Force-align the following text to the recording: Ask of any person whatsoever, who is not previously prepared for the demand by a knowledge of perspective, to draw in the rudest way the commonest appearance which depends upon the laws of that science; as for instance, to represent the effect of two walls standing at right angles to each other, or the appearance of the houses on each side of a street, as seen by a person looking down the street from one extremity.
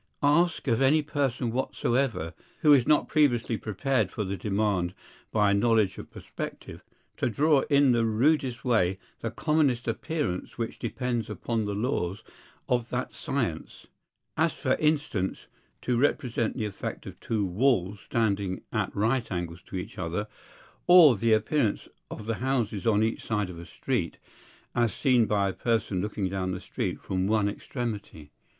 Ask 0.23 0.67
of 0.67 0.81
any 0.81 1.03
person 1.03 1.51
whatsoever, 1.51 2.33
who 2.61 2.73
is 2.73 2.87
not 2.87 3.07
previously 3.07 3.55
prepared 3.55 4.09
for 4.09 4.23
the 4.23 4.35
demand 4.35 4.95
by 5.31 5.51
a 5.51 5.53
knowledge 5.53 5.99
of 5.99 6.09
perspective, 6.09 6.83
to 7.17 7.29
draw 7.29 7.59
in 7.69 7.91
the 7.91 8.03
rudest 8.03 8.65
way 8.65 8.97
the 9.19 9.29
commonest 9.29 9.87
appearance 9.87 10.57
which 10.57 10.79
depends 10.79 11.29
upon 11.29 11.65
the 11.65 11.75
laws 11.75 12.23
of 12.67 12.89
that 12.89 13.13
science; 13.13 13.85
as 14.35 14.53
for 14.53 14.73
instance, 14.77 15.45
to 15.83 15.99
represent 15.99 16.57
the 16.57 16.65
effect 16.65 17.05
of 17.05 17.19
two 17.19 17.45
walls 17.45 17.99
standing 17.99 18.63
at 18.73 18.95
right 18.95 19.31
angles 19.31 19.61
to 19.61 19.75
each 19.75 19.99
other, 19.99 20.27
or 20.87 21.15
the 21.15 21.31
appearance 21.31 21.87
of 22.09 22.25
the 22.25 22.35
houses 22.41 22.87
on 22.87 23.03
each 23.03 23.23
side 23.23 23.51
of 23.51 23.59
a 23.59 23.67
street, 23.67 24.17
as 24.73 24.91
seen 24.95 25.27
by 25.27 25.47
a 25.49 25.53
person 25.53 26.01
looking 26.01 26.27
down 26.27 26.49
the 26.53 26.59
street 26.59 26.99
from 26.99 27.27
one 27.27 27.47
extremity. 27.47 28.31